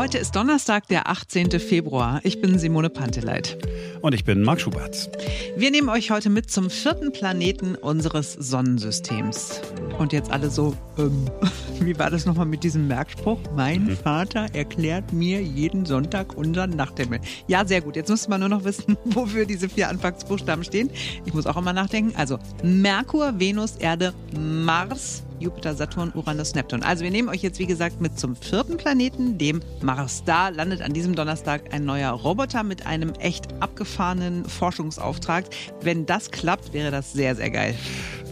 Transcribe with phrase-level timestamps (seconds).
[0.00, 1.60] Heute ist Donnerstag, der 18.
[1.60, 2.20] Februar.
[2.22, 3.58] Ich bin Simone Panteleit.
[4.00, 5.10] Und ich bin Marc Schubert.
[5.58, 9.60] Wir nehmen euch heute mit zum vierten Planeten unseres Sonnensystems.
[9.98, 11.26] Und jetzt alle so, ähm,
[11.80, 13.40] wie war das nochmal mit diesem Merkspruch?
[13.54, 13.96] Mein mhm.
[13.98, 17.20] Vater erklärt mir jeden Sonntag unseren Nachthimmel.
[17.46, 17.94] Ja, sehr gut.
[17.94, 20.88] Jetzt müsste man nur noch wissen, wofür diese vier Anfangsbuchstaben stehen.
[21.26, 22.14] Ich muss auch immer nachdenken.
[22.16, 26.82] Also Merkur, Venus, Erde, Mars, Jupiter, Saturn, Uranus, Neptun.
[26.82, 30.22] Also wir nehmen euch jetzt wie gesagt mit zum vierten Planeten, dem Mars.
[30.24, 35.46] Da landet an diesem Donnerstag ein neuer Roboter mit einem echt abgefahrenen Forschungsauftrag.
[35.80, 37.74] Wenn das klappt, wäre das sehr, sehr geil.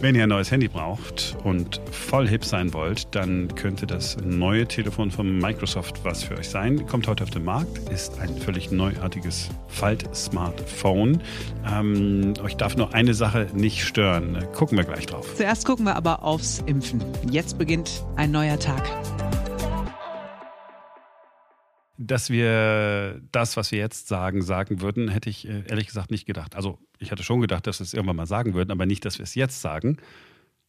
[0.01, 4.65] Wenn ihr ein neues Handy braucht und voll hip sein wollt, dann könnte das neue
[4.65, 6.85] Telefon von Microsoft was für euch sein.
[6.87, 11.21] Kommt heute auf den Markt, ist ein völlig neuartiges Falt-Smartphone.
[11.69, 14.45] Ähm, euch darf nur eine Sache nicht stören.
[14.53, 15.35] Gucken wir gleich drauf.
[15.35, 16.98] Zuerst gucken wir aber aufs Impfen.
[17.29, 18.87] Jetzt beginnt ein neuer Tag
[22.01, 26.25] dass wir das, was wir jetzt sagen, sagen würden, hätte ich äh, ehrlich gesagt nicht
[26.25, 26.55] gedacht.
[26.55, 29.19] Also ich hatte schon gedacht, dass wir es irgendwann mal sagen würden, aber nicht, dass
[29.19, 29.97] wir es jetzt sagen.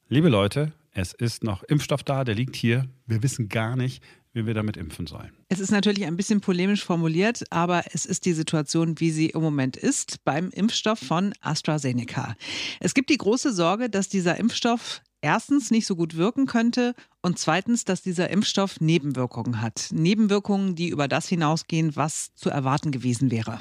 [0.08, 2.88] Liebe Leute, es ist noch Impfstoff da, der liegt hier.
[3.06, 5.30] Wir wissen gar nicht, wie wir damit impfen sollen.
[5.48, 9.40] Es ist natürlich ein bisschen polemisch formuliert, aber es ist die Situation, wie sie im
[9.40, 12.34] Moment ist beim Impfstoff von AstraZeneca.
[12.80, 17.38] Es gibt die große Sorge, dass dieser Impfstoff erstens nicht so gut wirken könnte und
[17.38, 19.88] zweitens, dass dieser Impfstoff Nebenwirkungen hat.
[19.92, 23.60] Nebenwirkungen, die über das hinausgehen, was zu erwarten gewesen wäre.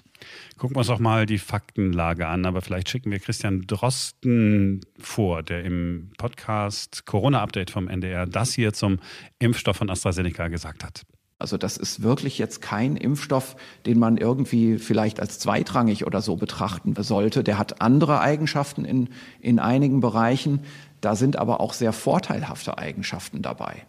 [0.58, 5.44] Gucken wir uns auch mal die Faktenlage an, aber vielleicht schicken wir Christian Drosten vor,
[5.44, 9.00] der im Podcast Corona Update vom NDR das hier zum
[9.40, 11.04] Impfstoff von AstraZeneca gesagt hat.
[11.42, 16.36] Also das ist wirklich jetzt kein Impfstoff, den man irgendwie vielleicht als zweitrangig oder so
[16.36, 17.46] betrachten sollte.
[17.46, 19.08] Der hat andere Eigenschaften in,
[19.40, 20.60] in einigen Bereichen.
[21.02, 23.86] Da sind aber auch sehr vorteilhafte Eigenschaften dabei.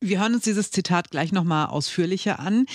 [0.00, 2.66] Wir hören uns dieses Zitat gleich nochmal ausführlicher an.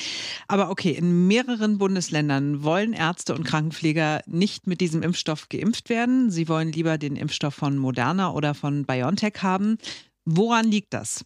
[0.47, 6.31] Aber okay, in mehreren Bundesländern wollen Ärzte und Krankenpfleger nicht mit diesem Impfstoff geimpft werden.
[6.31, 9.78] Sie wollen lieber den Impfstoff von Moderna oder von BioNTech haben.
[10.25, 11.23] Woran liegt das?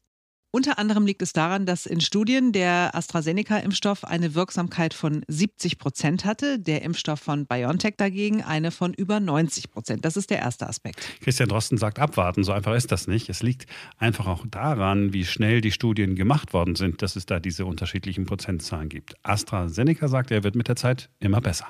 [0.56, 6.26] Unter anderem liegt es daran, dass in Studien der AstraZeneca-Impfstoff eine Wirksamkeit von 70 Prozent
[6.26, 10.06] hatte, der Impfstoff von BioNTech dagegen eine von über 90 Prozent.
[10.06, 11.00] Das ist der erste Aspekt.
[11.22, 13.30] Christian Drosten sagt abwarten, so einfach ist das nicht.
[13.30, 13.66] Es liegt
[13.98, 18.26] einfach auch daran, wie schnell die Studien gemacht worden sind, dass es da diese unterschiedlichen
[18.26, 19.16] Prozentzahlen gibt.
[19.24, 21.66] AstraZeneca sagt, er wird mit der Zeit immer besser.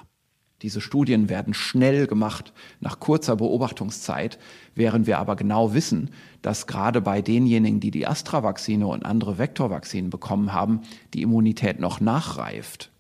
[0.64, 4.40] Diese Studien werden schnell gemacht, nach kurzer Beobachtungszeit,
[4.76, 6.10] während wir aber genau wissen,
[6.42, 10.80] dass gerade bei denjenigen, die die Astra-Vakzine und andere Vektorvakzinen bekommen haben,
[11.14, 12.93] die Immunität noch nachreift.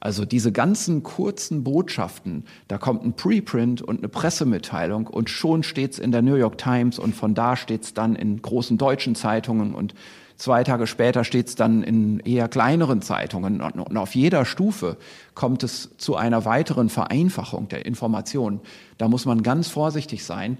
[0.00, 5.98] Also diese ganzen kurzen Botschaften, da kommt ein Preprint und eine Pressemitteilung und schon steht's
[5.98, 9.94] in der New York Times und von da steht's dann in großen deutschen Zeitungen und
[10.38, 14.96] Zwei Tage später steht es dann in eher kleineren Zeitungen und auf jeder Stufe
[15.34, 18.60] kommt es zu einer weiteren Vereinfachung der Informationen.
[18.98, 20.56] Da muss man ganz vorsichtig sein,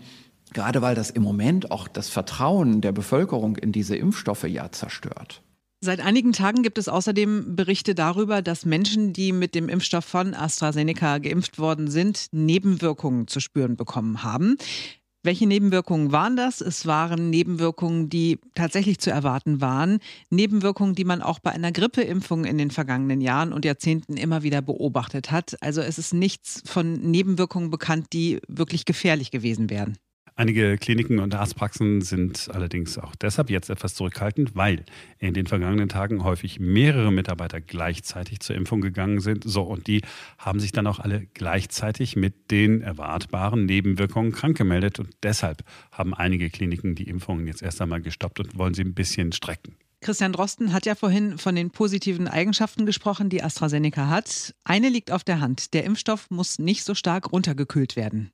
[0.53, 5.43] gerade weil das im Moment auch das Vertrauen der Bevölkerung in diese Impfstoffe ja zerstört.
[5.81, 10.34] Seit einigen Tagen gibt es außerdem Berichte darüber, dass Menschen, die mit dem Impfstoff von
[10.34, 14.56] AstraZeneca geimpft worden sind, Nebenwirkungen zu spüren bekommen haben.
[15.22, 16.61] Welche Nebenwirkungen waren das?
[16.61, 19.99] Es waren Nebenwirkungen, die tatsächlich zu erwarten waren.
[20.31, 24.62] Nebenwirkungen, die man auch bei einer Grippeimpfung in den vergangenen Jahren und Jahrzehnten immer wieder
[24.62, 25.56] beobachtet hat.
[25.60, 29.97] Also es ist nichts von Nebenwirkungen bekannt, die wirklich gefährlich gewesen wären.
[30.38, 34.84] Einige Kliniken und Arztpraxen sind allerdings auch deshalb jetzt etwas zurückhaltend, weil
[35.19, 39.43] in den vergangenen Tagen häufig mehrere Mitarbeiter gleichzeitig zur Impfung gegangen sind.
[39.43, 40.03] So, und die
[40.38, 45.00] haben sich dann auch alle gleichzeitig mit den erwartbaren Nebenwirkungen krank gemeldet.
[45.00, 48.94] Und deshalb haben einige Kliniken die Impfungen jetzt erst einmal gestoppt und wollen sie ein
[48.94, 49.75] bisschen strecken.
[50.00, 54.54] Christian Drosten hat ja vorhin von den positiven Eigenschaften gesprochen, die AstraZeneca hat.
[54.62, 55.75] Eine liegt auf der Hand.
[55.75, 58.31] Der Impfstoff muss nicht so stark runtergekühlt werden.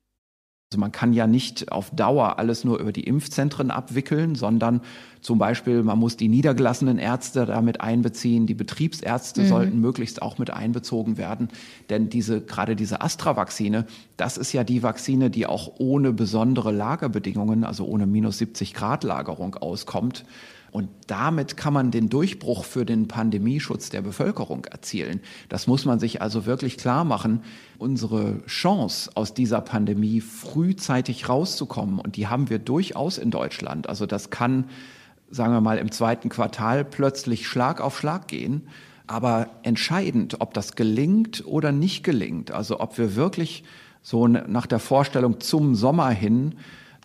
[0.71, 4.81] Also man kann ja nicht auf Dauer alles nur über die Impfzentren abwickeln, sondern
[5.21, 9.47] zum Beispiel, man muss die niedergelassenen Ärzte damit einbeziehen, die Betriebsärzte mhm.
[9.47, 11.49] sollten möglichst auch mit einbezogen werden.
[11.89, 13.85] Denn diese, gerade diese Astra-Vakzine,
[14.17, 19.03] das ist ja die Vakzine, die auch ohne besondere Lagerbedingungen, also ohne minus 70 Grad
[19.03, 20.25] Lagerung auskommt.
[20.71, 25.21] Und damit kann man den Durchbruch für den Pandemieschutz der Bevölkerung erzielen.
[25.47, 27.43] Das muss man sich also wirklich klar machen.
[27.77, 33.87] Unsere Chance, aus dieser Pandemie frühzeitig rauszukommen, und die haben wir durchaus in Deutschland.
[33.87, 34.65] Also das kann,
[35.31, 38.67] sagen wir mal, im zweiten Quartal plötzlich Schlag auf Schlag gehen.
[39.07, 43.63] Aber entscheidend, ob das gelingt oder nicht gelingt, also ob wir wirklich
[44.01, 46.55] so nach der Vorstellung zum Sommer hin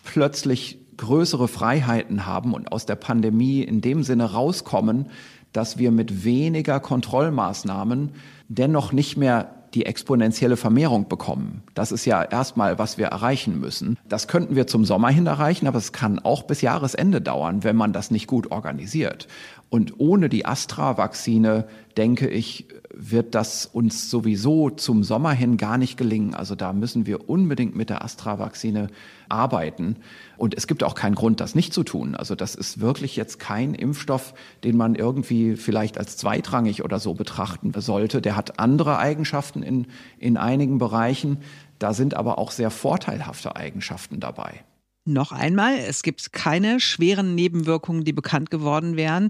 [0.03, 5.07] plötzlich größere Freiheiten haben und aus der Pandemie in dem Sinne rauskommen,
[5.53, 8.11] dass wir mit weniger Kontrollmaßnahmen
[8.47, 11.63] dennoch nicht mehr die exponentielle Vermehrung bekommen.
[11.73, 13.97] Das ist ja erstmal, was wir erreichen müssen.
[14.07, 17.75] Das könnten wir zum Sommer hin erreichen, aber es kann auch bis Jahresende dauern, wenn
[17.75, 19.27] man das nicht gut organisiert.
[19.71, 21.65] Und ohne die Astra-Vakzine,
[21.95, 26.35] denke ich, wird das uns sowieso zum Sommer hin gar nicht gelingen.
[26.35, 28.89] Also da müssen wir unbedingt mit der Astra-Vakzine
[29.29, 29.95] arbeiten.
[30.35, 32.17] Und es gibt auch keinen Grund, das nicht zu tun.
[32.17, 34.33] Also das ist wirklich jetzt kein Impfstoff,
[34.65, 38.21] den man irgendwie vielleicht als zweitrangig oder so betrachten sollte.
[38.21, 39.87] Der hat andere Eigenschaften in,
[40.19, 41.37] in einigen Bereichen.
[41.79, 44.65] Da sind aber auch sehr vorteilhafte Eigenschaften dabei.
[45.05, 49.29] Noch einmal, es gibt keine schweren Nebenwirkungen, die bekannt geworden wären.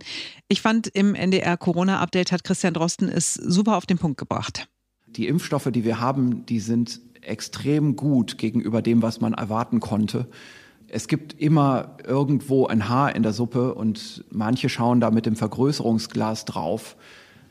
[0.49, 4.67] Ich fand, im NDR Corona-Update hat Christian Drosten es super auf den Punkt gebracht.
[5.07, 10.27] Die Impfstoffe, die wir haben, die sind extrem gut gegenüber dem, was man erwarten konnte.
[10.89, 15.37] Es gibt immer irgendwo ein Haar in der Suppe und manche schauen da mit dem
[15.37, 16.97] Vergrößerungsglas drauf.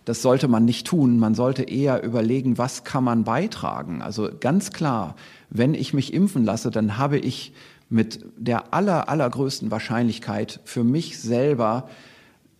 [0.04, 1.18] Das sollte man nicht tun.
[1.18, 4.02] Man sollte eher überlegen, was kann man beitragen.
[4.02, 5.16] Also ganz klar,
[5.48, 7.54] wenn ich mich impfen lasse, dann habe ich
[7.90, 11.90] mit der aller, allergrößten Wahrscheinlichkeit für mich selber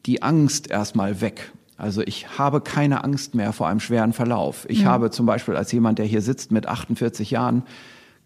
[0.06, 1.52] die Angst erstmal weg.
[1.76, 4.66] Also ich habe keine Angst mehr vor einem schweren Verlauf.
[4.68, 4.86] Ich mhm.
[4.86, 7.62] habe zum Beispiel als jemand, der hier sitzt mit 48 Jahren,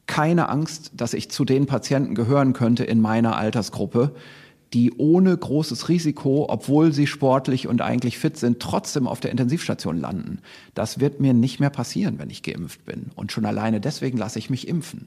[0.06, 4.14] keine Angst, dass ich zu den Patienten gehören könnte in meiner Altersgruppe,
[4.72, 9.98] die ohne großes Risiko, obwohl sie sportlich und eigentlich fit sind, trotzdem auf der Intensivstation
[9.98, 10.40] landen.
[10.74, 13.12] Das wird mir nicht mehr passieren, wenn ich geimpft bin.
[13.14, 15.06] Und schon alleine deswegen lasse ich mich impfen.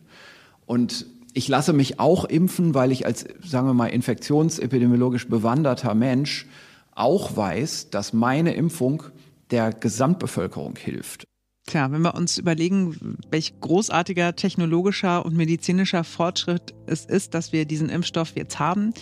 [0.66, 6.48] Und ich lasse mich auch impfen, weil ich als, sagen wir mal, infektionsepidemiologisch bewanderter Mensch
[6.96, 9.04] auch weiß, dass meine Impfung
[9.52, 11.26] der Gesamtbevölkerung hilft.
[11.68, 17.66] Klar, wenn wir uns überlegen, welch großartiger technologischer und medizinischer Fortschritt es ist, dass wir
[17.66, 18.94] diesen Impfstoff jetzt haben,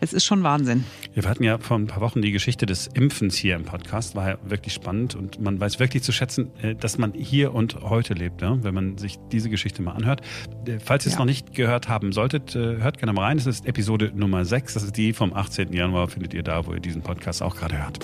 [0.00, 0.84] es ist schon Wahnsinn.
[1.14, 4.14] Wir hatten ja vor ein paar Wochen die Geschichte des Impfens hier im Podcast.
[4.14, 7.80] War ja wirklich spannend und man weiß wirklich zu schätzen, äh, dass man hier und
[7.82, 10.20] heute lebt, wenn man sich diese Geschichte mal anhört.
[10.66, 11.18] Äh, falls ihr es ja.
[11.20, 13.38] noch nicht gehört haben solltet, äh, hört gerne mal rein.
[13.38, 14.74] Es ist Episode Nummer 6.
[14.74, 15.72] Das ist die vom 18.
[15.72, 16.08] Januar.
[16.08, 17.98] Findet ihr da, wo ihr diesen Podcast auch gerade hört.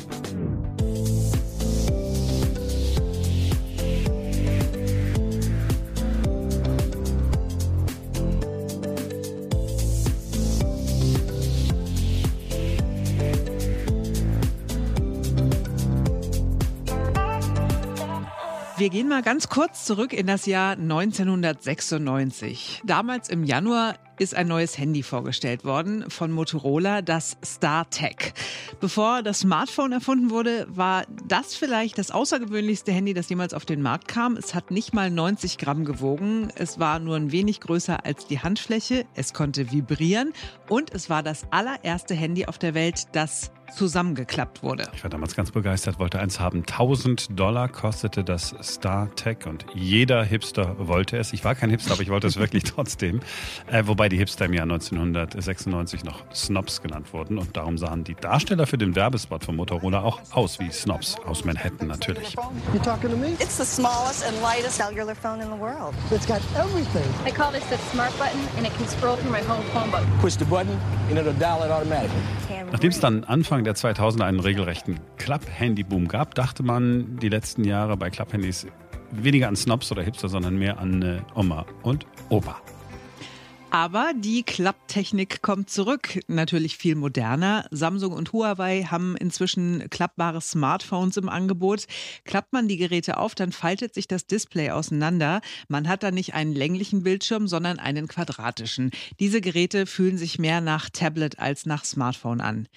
[18.85, 22.83] Wir gehen mal ganz kurz zurück in das Jahr 1996.
[22.85, 28.35] Damals im Januar ist ein neues Handy vorgestellt worden von Motorola, das StarTech.
[28.81, 33.81] Bevor das Smartphone erfunden wurde, war das vielleicht das außergewöhnlichste Handy, das jemals auf den
[33.81, 34.37] Markt kam.
[34.37, 36.49] Es hat nicht mal 90 Gramm gewogen.
[36.55, 39.07] Es war nur ein wenig größer als die Handfläche.
[39.15, 40.35] Es konnte vibrieren
[40.69, 44.85] und es war das allererste Handy auf der Welt, das zusammengeklappt wurde.
[44.95, 46.61] Ich war damals ganz begeistert, wollte eins haben.
[46.61, 51.33] 1000 Dollar kostete das StarTech und jeder Hipster wollte es.
[51.33, 53.21] Ich war kein Hipster, aber ich wollte es wirklich trotzdem.
[53.67, 58.15] Äh, wobei die Hipster im Jahr 1996 noch Snobs genannt wurden und darum sahen die
[58.15, 62.35] Darsteller für den Werbespot von Motorola auch aus wie Snobs aus Manhattan natürlich.
[62.73, 63.33] You talking to me?
[63.41, 65.95] It's the smallest and lightest cellular phone in the world.
[66.11, 67.09] It's got everything.
[67.27, 70.05] I call this the smart button and it can scroll through my home phone book.
[70.21, 70.79] Push the button
[71.09, 72.23] and it'll dial it automatically.
[72.73, 77.97] Nachdem es dann Anfang der 2000er einen regelrechten Club-Handy-Boom gab, dachte man die letzten Jahre
[77.97, 78.67] bei Club-Handys
[79.11, 82.61] weniger an Snobs oder Hipster, sondern mehr an äh, Oma und Opa.
[83.75, 87.67] Aber die Klapptechnik kommt zurück, natürlich viel moderner.
[87.73, 91.87] Samsung und Huawei haben inzwischen klappbare Smartphones im Angebot.
[92.25, 95.41] Klappt man die Geräte auf, dann faltet sich das Display auseinander.
[95.67, 98.93] Man hat dann nicht einen länglichen Bildschirm, sondern einen quadratischen.
[99.19, 102.69] Diese Geräte fühlen sich mehr nach Tablet als nach Smartphone an.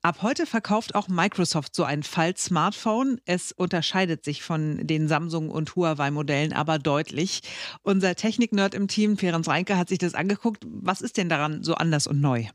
[0.00, 3.20] Ab heute verkauft auch Microsoft so ein Fall-Smartphone.
[3.26, 7.42] Es unterscheidet sich von den Samsung und Huawei-Modellen aber deutlich.
[7.82, 10.66] Unser Technik-Nerd im Team, Ferenc Reinke, hat sich das angeguckt angeguckt.
[10.70, 12.46] Was ist denn daran so anders und neu?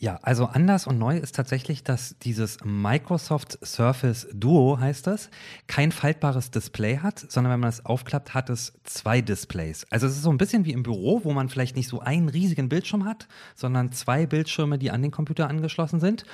[0.00, 5.28] Ja, also anders und neu ist tatsächlich, dass dieses Microsoft Surface Duo heißt das,
[5.66, 9.86] kein faltbares Display hat, sondern wenn man es aufklappt, hat es zwei Displays.
[9.90, 12.28] Also es ist so ein bisschen wie im Büro, wo man vielleicht nicht so einen
[12.28, 13.26] riesigen Bildschirm hat,
[13.56, 16.24] sondern zwei Bildschirme, die an den Computer angeschlossen sind.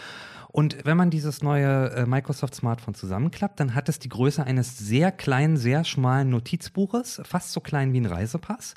[0.57, 4.79] Und wenn man dieses neue äh, Microsoft Smartphone zusammenklappt, dann hat es die Größe eines
[4.79, 8.75] sehr kleinen, sehr schmalen Notizbuches, fast so klein wie ein Reisepass.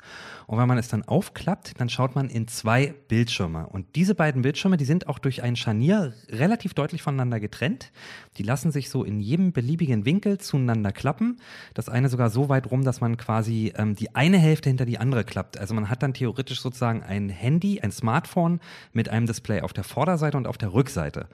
[0.48, 3.68] Und wenn man es dann aufklappt, dann schaut man in zwei Bildschirme.
[3.68, 7.92] Und diese beiden Bildschirme, die sind auch durch ein Scharnier relativ deutlich voneinander getrennt.
[8.38, 11.36] Die lassen sich so in jedem beliebigen Winkel zueinander klappen.
[11.74, 14.98] Das eine sogar so weit rum, dass man quasi ähm, die eine Hälfte hinter die
[14.98, 15.56] andere klappt.
[15.58, 18.58] Also man hat dann theoretisch sozusagen ein Handy, ein Smartphone
[18.92, 21.28] mit einem Display auf der Vorderseite und auf der Rückseite.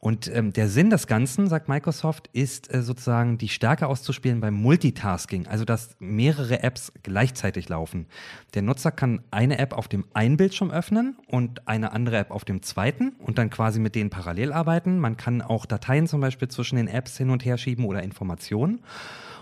[0.00, 4.54] Und ähm, der Sinn des Ganzen, sagt Microsoft, ist äh, sozusagen die Stärke auszuspielen beim
[4.54, 8.06] Multitasking, also dass mehrere Apps gleichzeitig laufen.
[8.54, 12.46] Der Nutzer kann eine App auf dem einen Bildschirm öffnen und eine andere App auf
[12.46, 14.98] dem zweiten und dann quasi mit denen parallel arbeiten.
[14.98, 18.80] Man kann auch Dateien zum Beispiel zwischen den Apps hin und her schieben oder Informationen.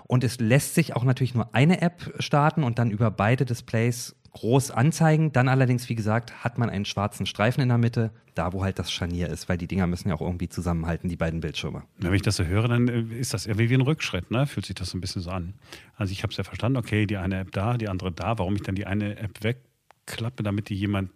[0.08, 4.16] Und es lässt sich auch natürlich nur eine App starten und dann über beide Displays
[4.38, 5.32] groß anzeigen.
[5.32, 8.78] Dann allerdings, wie gesagt, hat man einen schwarzen Streifen in der Mitte, da wo halt
[8.78, 11.82] das Scharnier ist, weil die Dinger müssen ja auch irgendwie zusammenhalten, die beiden Bildschirme.
[11.98, 14.46] Wenn ich das so höre, dann äh, ist das irgendwie wie ein Rückschritt, ne?
[14.46, 15.54] Fühlt sich das so ein bisschen so an.
[15.96, 18.54] Also ich habe es ja verstanden, okay, die eine App da, die andere da, warum
[18.54, 21.10] ich dann die eine App wegklappe, damit die jemand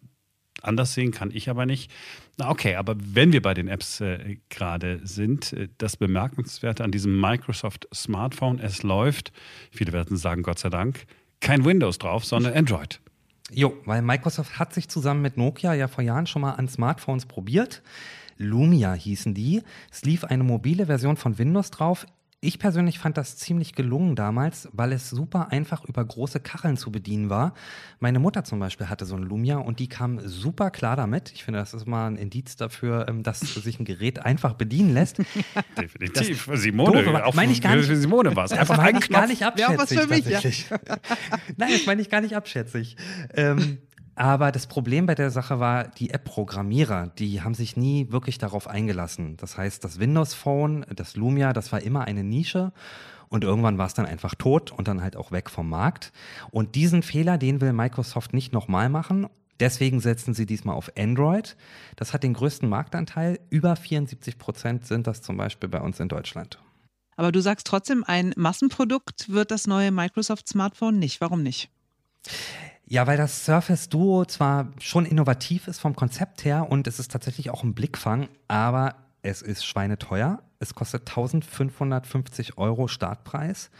[0.61, 1.93] anders sehen kann, ich aber nicht.
[2.39, 6.91] Na okay, aber wenn wir bei den Apps äh, gerade sind, äh, das Bemerkenswerte an
[6.91, 9.33] diesem Microsoft Smartphone, es läuft,
[9.71, 11.07] viele werden sagen, Gott sei Dank,
[11.41, 13.01] kein Windows drauf, sondern Android.
[13.55, 17.27] Jo, weil Microsoft hat sich zusammen mit Nokia ja vor Jahren schon mal an Smartphones
[17.27, 17.83] probiert.
[18.39, 19.63] Lumia hießen die.
[19.91, 22.07] Es lief eine mobile Version von Windows drauf.
[22.45, 26.91] Ich persönlich fand das ziemlich gelungen damals, weil es super einfach über große Kacheln zu
[26.91, 27.55] bedienen war.
[28.01, 31.31] Meine Mutter zum Beispiel hatte so ein Lumia und die kam super klar damit.
[31.31, 34.93] Ich finde, das ist mal ein Indiz dafür, ähm, dass sich ein Gerät einfach bedienen
[34.93, 35.19] lässt.
[35.81, 36.47] Definitiv.
[36.47, 38.51] Das Simone, doofe, auf, meine ich gar nicht, für Simone war es.
[38.51, 39.77] Einfach ein ich gar nicht abschätzig.
[39.77, 40.41] Ja, was für mich, ja.
[41.57, 42.97] Nein, das meine ich gar nicht abschätzig.
[43.35, 43.79] Ähm,
[44.15, 48.69] aber das Problem bei der Sache war, die App-Programmierer, die haben sich nie wirklich darauf
[48.69, 49.37] eingelassen.
[49.39, 52.73] Das heißt, das Windows Phone, das Lumia, das war immer eine Nische.
[53.29, 56.13] Und irgendwann war es dann einfach tot und dann halt auch weg vom Markt.
[56.51, 59.27] Und diesen Fehler, den will Microsoft nicht nochmal machen.
[59.59, 61.57] Deswegen setzen sie diesmal auf Android.
[61.97, 63.39] Das hat den größten Marktanteil.
[63.49, 66.59] Über 74 Prozent sind das zum Beispiel bei uns in Deutschland.
[67.17, 71.21] Aber du sagst trotzdem, ein Massenprodukt wird das neue Microsoft Smartphone nicht.
[71.21, 71.71] Warum nicht?
[72.87, 77.11] Ja, weil das Surface Duo zwar schon innovativ ist vom Konzept her und es ist
[77.11, 80.43] tatsächlich auch ein Blickfang, aber es ist schweineteuer.
[80.59, 83.71] Es kostet 1550 Euro Startpreis.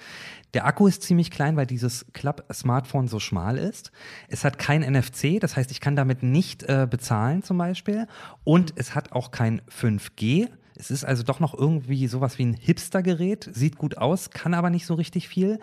[0.55, 3.93] Der Akku ist ziemlich klein, weil dieses Club-Smartphone so schmal ist.
[4.29, 8.07] Es hat kein NFC, das heißt, ich kann damit nicht äh, bezahlen zum Beispiel.
[8.45, 10.49] Und es hat auch kein 5G.
[10.75, 14.71] Es ist also doch noch irgendwie sowas wie ein Hipster-Gerät, sieht gut aus, kann aber
[14.71, 15.61] nicht so richtig viel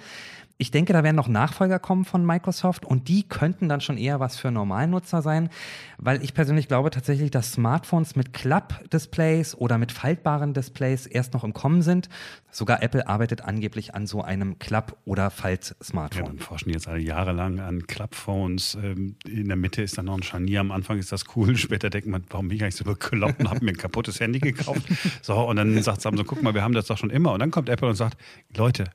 [0.61, 4.19] ich denke, da werden noch Nachfolger kommen von Microsoft und die könnten dann schon eher
[4.19, 5.49] was für Normalnutzer sein,
[5.97, 11.45] weil ich persönlich glaube tatsächlich, dass Smartphones mit Klapp-Displays oder mit faltbaren Displays erst noch
[11.45, 12.09] im Kommen sind.
[12.51, 16.25] Sogar Apple arbeitet angeblich an so einem Klapp- oder Falt-Smartphone.
[16.25, 18.75] Ja, wir forschen jetzt alle Jahre lang an Klappphones.
[18.83, 20.59] Ähm, in der Mitte ist dann noch ein Scharnier.
[20.59, 21.55] Am Anfang ist das cool.
[21.57, 24.39] Später denkt man, warum bin ich eigentlich so bekloppt und habe mir ein kaputtes Handy
[24.39, 24.83] gekauft?
[25.21, 27.31] So, und dann sagt Samsung, guck mal, wir haben das doch schon immer.
[27.33, 28.17] Und dann kommt Apple und sagt,
[28.55, 28.85] Leute,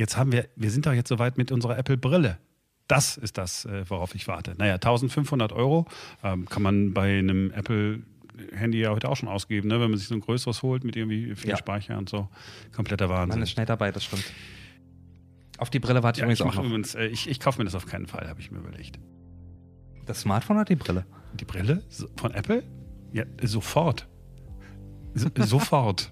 [0.00, 2.38] jetzt haben wir, wir sind doch jetzt soweit mit unserer Apple-Brille.
[2.88, 4.54] Das ist das, äh, worauf ich warte.
[4.56, 5.86] Naja, 1500 Euro
[6.24, 8.00] ähm, kann man bei einem Apple
[8.52, 9.78] Handy ja heute auch schon ausgeben, ne?
[9.78, 11.56] wenn man sich so ein größeres holt mit irgendwie viel ja.
[11.58, 12.28] Speicher und so.
[12.74, 13.40] Kompletter Wahnsinn.
[13.40, 14.24] Man ist schnell dabei, das stimmt.
[15.58, 16.64] Auf die Brille warte ich ja, übrigens ich auch noch.
[16.64, 18.98] Übrigens, äh, ich, ich kaufe mir das auf keinen Fall, habe ich mir überlegt.
[20.06, 21.04] Das Smartphone oder die Brille?
[21.34, 21.84] Die Brille?
[22.16, 22.64] Von Apple?
[23.12, 24.08] Ja, sofort.
[25.12, 26.10] So, sofort.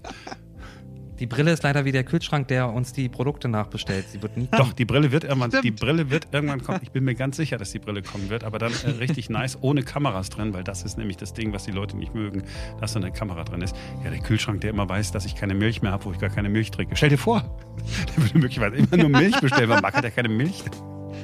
[1.19, 4.05] Die Brille ist leider wie der Kühlschrank, der uns die Produkte nachbestellt.
[4.09, 4.69] Sie wird nie kommen.
[4.69, 6.79] Doch, die Brille wird irgendwann, die Brille wird irgendwann kommen.
[6.81, 9.57] Ich bin mir ganz sicher, dass die Brille kommen wird, aber dann äh, richtig nice,
[9.61, 12.43] ohne Kameras drin, weil das ist nämlich das Ding, was die Leute nicht mögen,
[12.79, 13.75] dass da eine Kamera drin ist.
[14.03, 16.29] Ja, der Kühlschrank, der immer weiß, dass ich keine Milch mehr habe, wo ich gar
[16.29, 16.95] keine Milch trinke.
[16.95, 17.43] Stell dir vor,
[18.15, 19.69] der würde möglicherweise immer nur Milch bestellen.
[19.69, 20.63] Warum mag er keine Milch?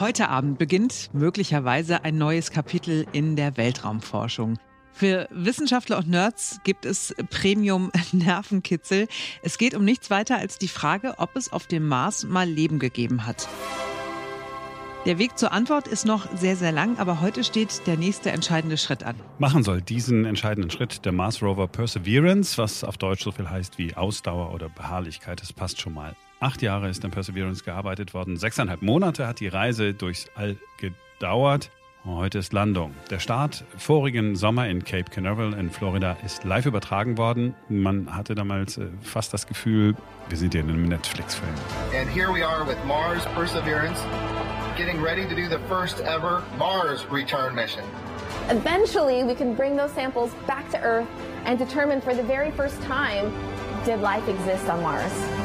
[0.04, 4.58] Heute Abend beginnt möglicherweise ein neues Kapitel in der Weltraumforschung.
[4.92, 9.08] Für Wissenschaftler und Nerds gibt es Premium-Nervenkitzel.
[9.42, 12.78] Es geht um nichts weiter als die Frage, ob es auf dem Mars mal Leben
[12.78, 13.49] gegeben hat.
[15.06, 18.76] Der Weg zur Antwort ist noch sehr, sehr lang, aber heute steht der nächste entscheidende
[18.76, 19.16] Schritt an.
[19.38, 23.78] Machen soll diesen entscheidenden Schritt der Mars Rover Perseverance, was auf Deutsch so viel heißt
[23.78, 25.40] wie Ausdauer oder Beharrlichkeit.
[25.40, 26.14] Das passt schon mal.
[26.44, 28.36] Acht Jahre ist an Perseverance gearbeitet worden.
[28.36, 31.70] Sechseinhalb Monate hat die Reise durchs All gedauert.
[32.04, 32.94] Heute ist Landung.
[33.08, 37.54] Der Start vorigen Sommer in Cape Canaveral in Florida ist live übertragen worden.
[37.70, 39.96] Man hatte damals äh, fast das Gefühl,
[40.28, 41.50] wir sind hier in einem Netflix-Film.
[41.98, 43.98] And here we are with Mars Perseverance,
[44.76, 47.84] getting ready to do the first ever Mars return mission.
[48.50, 51.08] Eventually, we can bring those samples back to Earth
[51.46, 53.32] and determine for the very first time,
[53.86, 55.43] did life exist on Mars?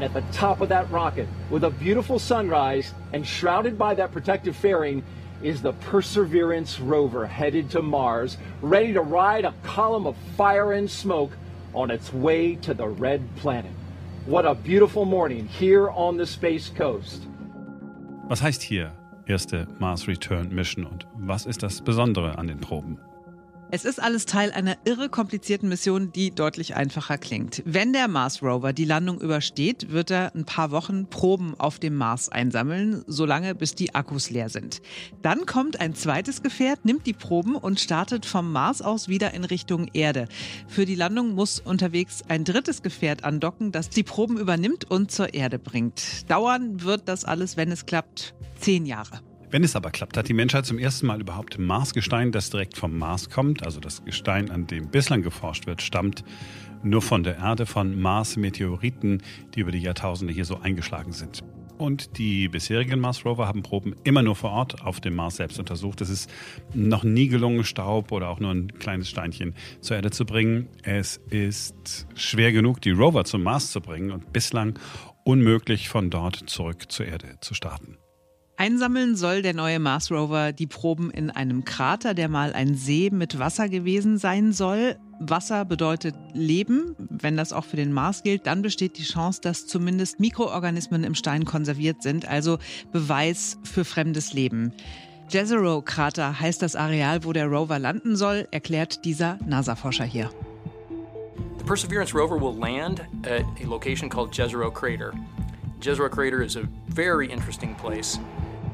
[0.00, 4.56] At the top of that rocket with a beautiful sunrise and shrouded by that protective
[4.56, 5.02] fairing
[5.42, 10.90] is the Perseverance rover headed to Mars, ready to ride a column of fire and
[10.90, 11.32] smoke
[11.74, 13.72] on its way to the red planet.
[14.26, 17.26] What a beautiful morning here on the Space Coast.
[18.28, 18.92] Was heißt hier
[19.26, 22.98] erste Mars Return Mission und was ist das Besondere an den Proben?
[23.74, 27.62] Es ist alles Teil einer irre komplizierten Mission, die deutlich einfacher klingt.
[27.64, 31.94] Wenn der Mars Rover die Landung übersteht, wird er ein paar Wochen Proben auf dem
[31.94, 34.82] Mars einsammeln, solange bis die Akkus leer sind.
[35.22, 39.44] Dann kommt ein zweites Gefährt, nimmt die Proben und startet vom Mars aus wieder in
[39.44, 40.28] Richtung Erde.
[40.68, 45.32] Für die Landung muss unterwegs ein drittes Gefährt andocken, das die Proben übernimmt und zur
[45.32, 46.30] Erde bringt.
[46.30, 49.22] Dauern wird das alles, wenn es klappt, zehn Jahre.
[49.52, 52.96] Wenn es aber klappt, hat die Menschheit zum ersten Mal überhaupt Marsgestein, das direkt vom
[52.96, 53.62] Mars kommt.
[53.66, 56.24] Also das Gestein, an dem bislang geforscht wird, stammt
[56.82, 59.22] nur von der Erde, von Mars-Meteoriten,
[59.54, 61.44] die über die Jahrtausende hier so eingeschlagen sind.
[61.76, 66.00] Und die bisherigen Mars-Rover haben Proben immer nur vor Ort auf dem Mars selbst untersucht.
[66.00, 66.30] Es ist
[66.72, 70.68] noch nie gelungen, Staub oder auch nur ein kleines Steinchen zur Erde zu bringen.
[70.82, 74.78] Es ist schwer genug, die Rover zum Mars zu bringen und bislang
[75.24, 77.98] unmöglich, von dort zurück zur Erde zu starten.
[78.56, 83.10] Einsammeln soll der neue Mars Rover die Proben in einem Krater, der mal ein See
[83.10, 84.96] mit Wasser gewesen sein soll.
[85.18, 86.94] Wasser bedeutet Leben.
[86.98, 91.14] Wenn das auch für den Mars gilt, dann besteht die Chance, dass zumindest Mikroorganismen im
[91.14, 92.58] Stein konserviert sind, also
[92.92, 94.72] Beweis für fremdes Leben.
[95.28, 100.30] Jezero-Krater heißt das Areal, wo der Rover landen soll, erklärt dieser NASA-Forscher hier.
[101.58, 105.12] The Perseverance rover will land at a location called Jezero Crater.
[105.80, 108.18] Jezero Crater is a very interesting place.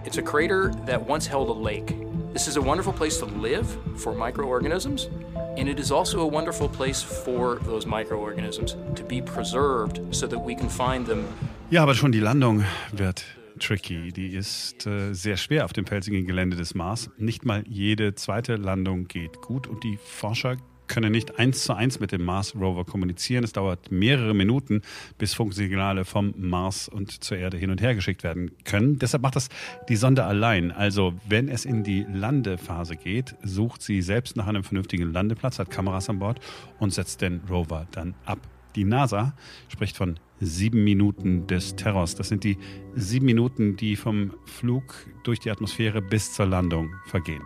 [0.09, 1.95] It's a crater that once held a lake.
[2.33, 5.11] This is a wonderful place to live for microorganisms,
[5.59, 10.39] and it is also a wonderful place for those microorganisms to be preserved so that
[10.39, 11.27] we can find them.
[11.69, 13.23] Ja, aber schon die Landung wird
[13.59, 14.11] tricky.
[14.11, 17.11] Die ist äh, sehr schwer auf dem felsigen Gelände des Mars.
[17.19, 20.57] Nicht mal jede zweite Landung geht gut und die Forscher
[20.89, 23.45] können nicht eins zu eins mit dem Mars Rover kommunizieren.
[23.45, 24.83] Es dauert mehrere Minuten,
[25.19, 28.99] bis Funksignale vom Mars und zur Erde hin und her geschickt werden können.
[28.99, 29.49] Deshalb macht das
[29.89, 30.73] die Sonde allein.
[30.73, 35.71] Also wenn es in die Landephase geht, sucht sie selbst nach einem vernünftigen Landeplatz, hat
[35.71, 36.41] Kameras an Bord
[36.79, 38.39] und setzt den Rover dann ab.
[38.75, 39.35] Die NASA
[39.69, 42.15] spricht von sieben Minuten des Terrors.
[42.15, 42.59] Das sind die
[42.95, 47.43] sieben Minuten, die vom Flug durch die Atmosphäre bis zur Landung vergehen.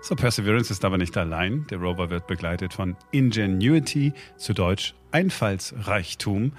[0.00, 1.66] So, Perseverance ist aber nicht allein.
[1.70, 6.52] Der Rover wird begleitet von Ingenuity, zu Deutsch Einfallsreichtum.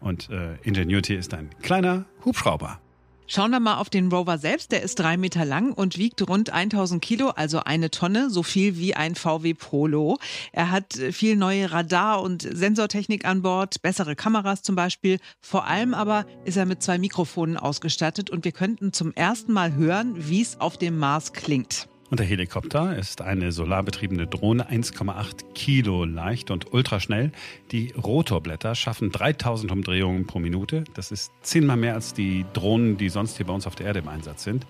[0.00, 2.80] Und äh, Ingenuity ist ein kleiner Hubschrauber.
[3.26, 4.72] Schauen wir mal auf den Rover selbst.
[4.72, 8.76] Der ist drei Meter lang und wiegt rund 1000 Kilo, also eine Tonne, so viel
[8.76, 10.18] wie ein VW Polo.
[10.50, 15.20] Er hat viel neue Radar- und Sensortechnik an Bord, bessere Kameras zum Beispiel.
[15.40, 19.74] Vor allem aber ist er mit zwei Mikrofonen ausgestattet und wir könnten zum ersten Mal
[19.74, 21.88] hören, wie es auf dem Mars klingt.
[22.10, 27.30] Und der Helikopter ist eine solarbetriebene Drohne, 1,8 Kilo leicht und ultraschnell.
[27.70, 30.82] Die Rotorblätter schaffen 3000 Umdrehungen pro Minute.
[30.94, 34.00] Das ist zehnmal mehr als die Drohnen, die sonst hier bei uns auf der Erde
[34.00, 34.66] im Einsatz sind.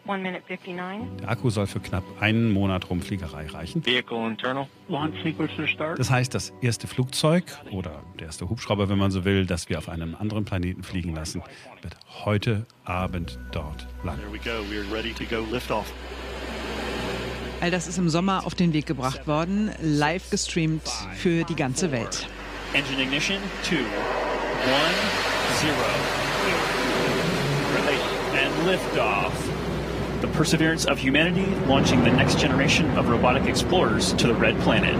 [1.20, 3.82] Der Akku soll für knapp einen Monat Rumfliegerei reichen.
[5.96, 9.78] Das heißt, das erste Flugzeug oder der erste Hubschrauber, wenn man so will, das wir
[9.78, 11.42] auf einem anderen Planeten fliegen lassen,
[11.80, 14.20] wird heute Abend dort landen.
[17.60, 21.92] All das ist im Sommer auf den Weg gebracht worden, live gestreamt für die ganze
[21.92, 22.26] Welt.
[22.72, 24.94] Engine ignition, two, one,
[25.58, 25.74] zero.
[27.76, 29.32] Release and liftoff.
[30.22, 34.96] The perseverance of humanity launching the next generation of robotic explorers to the red planet.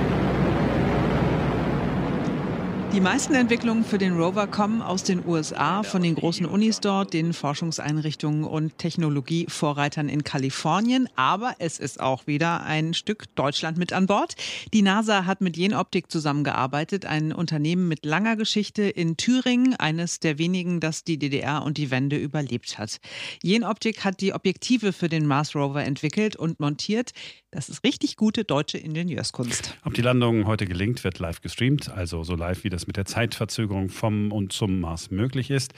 [2.92, 7.12] Die meisten Entwicklungen für den Rover kommen aus den USA, von den großen Unis dort,
[7.12, 11.08] den Forschungseinrichtungen und Technologievorreitern in Kalifornien.
[11.14, 14.34] Aber es ist auch wieder ein Stück Deutschland mit an Bord.
[14.74, 20.38] Die NASA hat mit Jenoptik zusammengearbeitet, ein Unternehmen mit langer Geschichte in Thüringen, eines der
[20.38, 22.98] wenigen, das die DDR und die Wende überlebt hat.
[23.40, 27.12] Jenoptik hat die Objektive für den Mars Rover entwickelt und montiert.
[27.52, 29.76] Das ist richtig gute deutsche Ingenieurskunst.
[29.84, 33.06] Ob die Landung heute gelingt, wird live gestreamt, also so live wie das mit der
[33.06, 35.74] Zeitverzögerung vom und zum Mars möglich ist.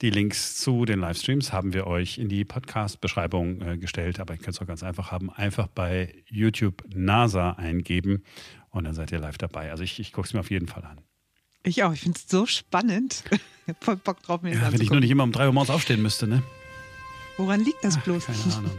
[0.00, 4.38] Die Links zu den Livestreams haben wir euch in die Podcast-Beschreibung äh, gestellt, aber ihr
[4.38, 5.30] könnt es auch ganz einfach haben.
[5.30, 8.22] Einfach bei YouTube NASA eingeben
[8.70, 9.72] und dann seid ihr live dabei.
[9.72, 11.00] Also ich, ich gucke es mir auf jeden Fall an.
[11.64, 11.92] Ich auch.
[11.92, 13.24] Ich finde es so spannend.
[13.66, 15.52] Ich habe voll Bock drauf, mir Ja, wenn ich nur nicht immer um 3 Uhr
[15.52, 16.42] morgens aufstehen müsste, ne?
[17.36, 18.24] Woran liegt das bloß?
[18.24, 18.70] Keine Ahnung.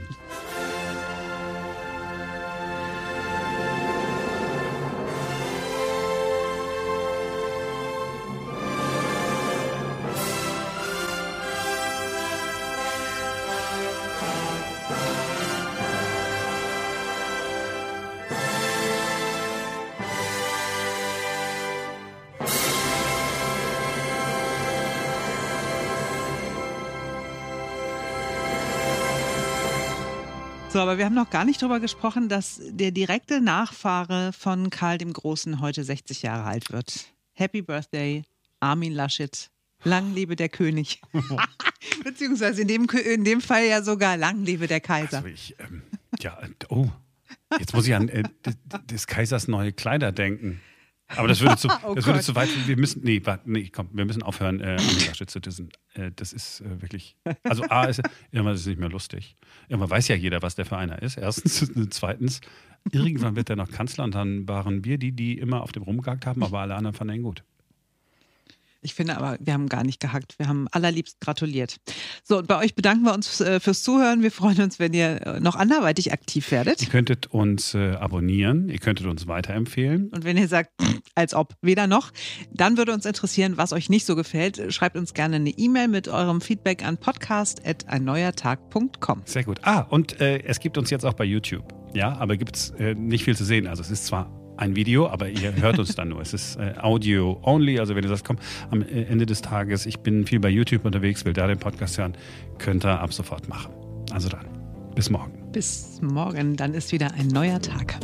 [30.80, 34.98] So, aber wir haben noch gar nicht darüber gesprochen, dass der direkte Nachfahre von Karl
[34.98, 37.04] dem Großen heute 60 Jahre alt wird.
[37.34, 38.24] Happy Birthday,
[38.62, 39.52] Armin Laschet.
[39.84, 41.02] Lang lebe der König.
[42.06, 45.18] Beziehungsweise in dem, in dem Fall ja sogar lang lebe der Kaiser.
[45.18, 45.82] Also ich, ähm,
[46.22, 46.39] ja,
[46.70, 46.88] oh.
[47.60, 48.24] Jetzt muss ich an äh,
[48.86, 50.62] des Kaisers neue Kleider denken.
[51.15, 52.50] Aber das würde zu, Oh das würde zu weit.
[52.67, 55.69] Wir müssen, nee, warte, nee, komm, wir müssen aufhören, äh, Armin zu dissen.
[55.93, 57.15] Äh, das ist äh, wirklich.
[57.43, 59.36] Also A ist irgendwann ist es nicht mehr lustig.
[59.67, 61.17] Irgendwann weiß ja jeder, was der für einer ist.
[61.17, 62.41] Erstens, zweitens,
[62.91, 66.26] irgendwann wird er noch Kanzler und dann waren wir die, die immer auf dem rumgehackt
[66.26, 67.43] haben, aber alle anderen fanden ihn gut.
[68.82, 70.39] Ich finde aber, wir haben gar nicht gehackt.
[70.39, 71.82] Wir haben allerliebst gratuliert.
[72.24, 74.24] So, und bei euch bedanken wir uns äh, fürs Zuhören.
[74.24, 76.82] Wir freuen uns, wenn ihr äh, noch anderweitig aktiv werdet.
[76.82, 80.08] Ihr könntet uns äh, abonnieren, ihr könntet uns weiterempfehlen.
[80.10, 80.72] Und wenn ihr sagt,
[81.13, 82.12] als ob, weder noch,
[82.54, 84.74] dann würde uns interessieren, was euch nicht so gefällt.
[84.74, 89.24] Schreibt uns gerne eine E-Mail mit eurem Feedback an podcast.einneuertag.com.
[89.26, 89.60] Sehr gut.
[89.63, 91.74] Ah, und äh, es gibt uns jetzt auch bei YouTube.
[91.94, 93.65] Ja, aber gibt es nicht viel zu sehen.
[93.65, 96.22] Also es ist zwar ein Video, aber ihr hört uns dann nur.
[96.22, 97.80] Es ist äh, Audio only.
[97.80, 98.38] Also wenn ihr sagt, komm,
[98.69, 101.98] am äh, Ende des Tages, ich bin viel bei YouTube unterwegs, will da den Podcast
[101.98, 102.13] hören,
[102.58, 103.72] könnt ihr ab sofort machen.
[104.12, 104.45] Also dann,
[104.95, 105.52] bis morgen.
[105.52, 108.00] Bis morgen, dann ist wieder ein neuer Tag.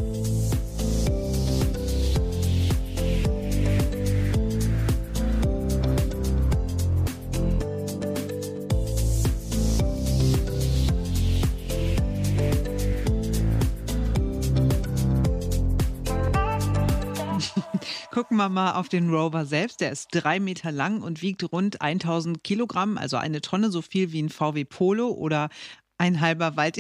[18.15, 19.81] Gucken wir mal auf den Rover selbst.
[19.81, 24.13] Der ist drei Meter lang und wiegt rund 1000 Kilogramm, also eine Tonne so viel
[24.13, 25.49] wie ein VW Polo oder
[25.97, 26.77] ein halber Wald.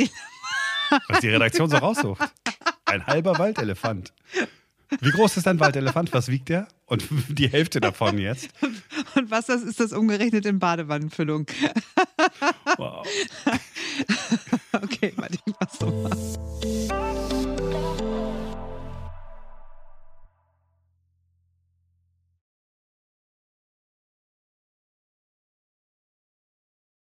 [1.09, 2.21] Was die Redaktion so raussucht.
[2.85, 4.13] Ein halber Waldelefant.
[5.01, 6.13] Wie groß ist ein Waldelefant?
[6.13, 6.69] Was wiegt der?
[6.85, 8.51] Und die Hälfte davon jetzt.
[9.15, 11.47] Und was das ist, das umgerechnet in Badewannenfüllung.
[12.77, 13.05] Wow.
[14.71, 17.54] Okay, Martin, was du machst.